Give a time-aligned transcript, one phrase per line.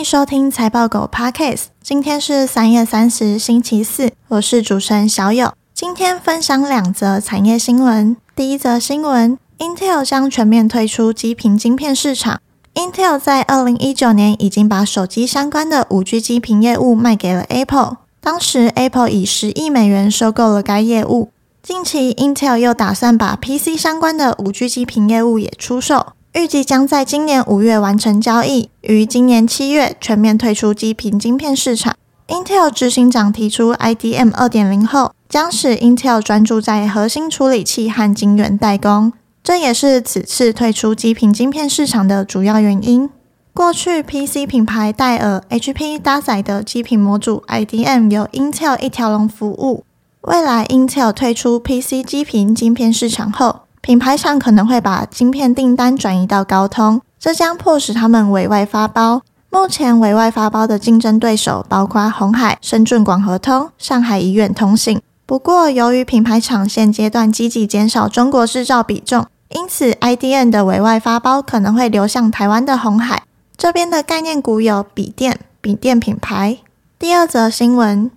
[0.00, 1.64] 迎收听财报狗 Podcast。
[1.82, 5.52] 今天是三月三十，星期四，我是主持人小友。
[5.74, 8.16] 今天分享两则产业新闻。
[8.34, 12.40] 第一则新闻：Intel 将全面退出基频晶片市场。
[12.74, 21.30] Intel 在二零一九年已经把手机相关的五 G 基频业务卖给了 Apple，当时 Apple 以十亿美元收购了该业务。
[21.62, 26.14] 近期，Intel 又打算把 PC 相关的五 G 基频业务也出售。
[26.32, 31.96] 预计将在今年五月完成交易，于今年七月全面退出基频晶片市场。
[32.28, 43.10] Intel 执行长提出 IDM 二点零后，将使 Intel 专注在核心处理器和晶圆代工，这也是此次退出基频晶片市场的主要原因。
[43.52, 49.84] 过去 PC 品牌戴尔、HP 搭载的基频模组 IDM 由 Intel 一条龙服务，
[50.20, 59.22] 未来 Intel 退出 PC 基频晶片市场后，品牌厂可能会把晶片订单转移到高通，这将迫使他们委外发包。
[59.48, 65.00] 目前委外发包的竞争对手包括红海、深圳广和通、上海怡远通信。
[65.26, 73.22] 不过，由于品牌厂现阶段积极减少中国制造比重，因此 IDM 的委外发包可能会流向台湾的红海。
[73.56, 76.58] 这边的概念股有笔电、笔电品牌。
[76.98, 78.10] 第二则新闻：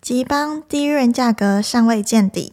[0.00, 2.52] 吉邦低润价格尚未见底。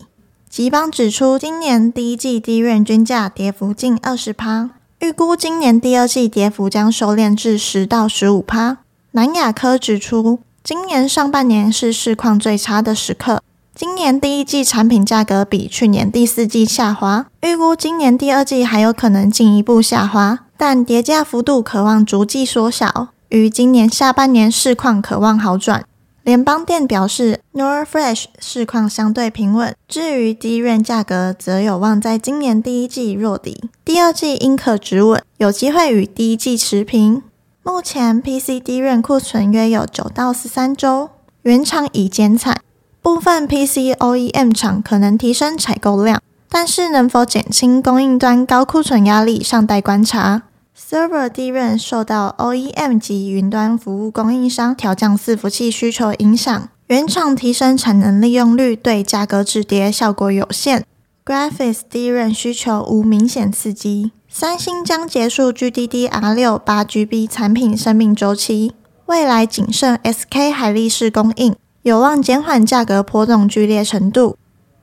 [0.55, 8.77] 吉邦指出，今年第一季低院均价跌幅近二十趴，预估今年第二季跌幅将收敛至十到十五趴。
[9.13, 13.41] 南亚科指出，今年上半年是市况最差的时刻，
[13.73, 25.83] 今年第一季产品价格比去年第四季下滑，预估今年第二季还有可能进一步下滑，但跌价幅度可望逐季缩小，于今年下半年市况可望好转。
[26.23, 29.75] 联邦电表示，NOR Flash 市况相对平稳。
[29.89, 37.21] 至于 DRAM 价格，则有望在今年第一季落底，第二季应可止稳，有机会与第一季持平。
[37.61, 41.09] 目前 PC DRAM 库存约有九到十三周，
[41.41, 42.61] 原厂已减产，
[43.01, 50.43] 部分 PC OEM 厂可能提升采购量，但是能否减轻供应端高库存压力，尚待观察。
[50.89, 60.85] Server DRAM 受到 OEM 及云端服务供应商调降伺服器需求影响，原厂提升产能利用率对价格止跌效果有限。
[61.25, 64.11] Graphics DRAM 需求无明显刺激。
[64.27, 68.73] 三星将结束 GDDR6 八 GB 产品生命周期，
[69.05, 74.35] 未来仅剩 SK 海力士供应，有望减缓价格波动剧烈程度。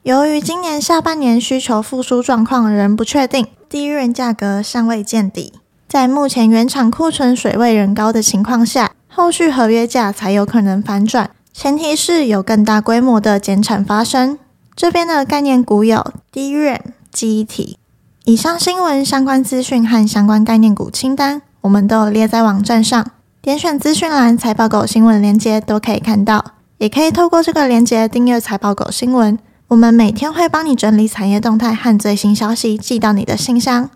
[0.03, 5.53] 由于今年下半年需求复苏状况仍不确定低润价格尚未见底。
[5.91, 14.39] 在目前原厂库存水位仍高的情况下，后续合约价才有可能反转，前提是有更大规模的减产发生。
[14.77, 16.79] 这边的概念股有 DRAM、
[17.11, 17.77] 记忆体。
[18.25, 23.05] 以上新闻相关资讯和相关概念股清单，我们都有列在网站上，
[23.43, 29.37] 点选资讯栏财报狗新闻链接都可以看到，也可以透过这个链接订阅财报狗新闻。
[29.67, 33.91] 我们每天会帮你整理产业动态和最新消息，寄到你的信箱。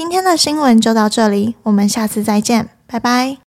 [0.00, 3.49] 今天的新闻就到这里，我们下次再见，拜拜。